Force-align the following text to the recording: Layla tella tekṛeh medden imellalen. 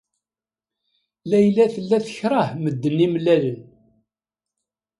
Layla 1.29 1.65
tella 1.73 1.97
tekṛeh 2.05 2.49
medden 2.63 2.97
imellalen. 3.05 3.59